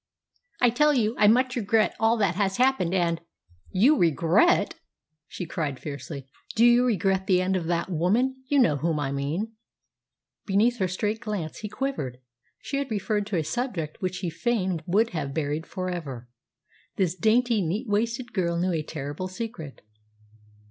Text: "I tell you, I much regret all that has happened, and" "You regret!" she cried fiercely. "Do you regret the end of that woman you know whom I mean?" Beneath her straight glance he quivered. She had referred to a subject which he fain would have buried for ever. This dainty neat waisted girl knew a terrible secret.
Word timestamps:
"I 0.59 0.71
tell 0.71 0.95
you, 0.95 1.13
I 1.19 1.27
much 1.27 1.55
regret 1.55 1.93
all 1.99 2.17
that 2.17 2.33
has 2.33 2.57
happened, 2.57 2.91
and" 2.91 3.21
"You 3.85 3.95
regret!" 3.95 4.73
she 5.27 5.45
cried 5.45 5.79
fiercely. 5.79 6.25
"Do 6.55 6.65
you 6.65 6.83
regret 6.83 7.27
the 7.27 7.39
end 7.39 7.55
of 7.55 7.67
that 7.67 7.87
woman 7.91 8.41
you 8.47 8.57
know 8.57 8.77
whom 8.77 8.99
I 8.99 9.11
mean?" 9.11 9.51
Beneath 10.47 10.79
her 10.79 10.87
straight 10.87 11.19
glance 11.19 11.59
he 11.59 11.69
quivered. 11.69 12.17
She 12.63 12.77
had 12.77 12.89
referred 12.89 13.27
to 13.27 13.37
a 13.37 13.43
subject 13.43 14.01
which 14.01 14.17
he 14.21 14.31
fain 14.31 14.81
would 14.87 15.11
have 15.11 15.35
buried 15.35 15.67
for 15.67 15.87
ever. 15.91 16.27
This 16.95 17.13
dainty 17.13 17.61
neat 17.61 17.87
waisted 17.87 18.33
girl 18.33 18.57
knew 18.57 18.71
a 18.73 18.81
terrible 18.81 19.27
secret. 19.27 19.81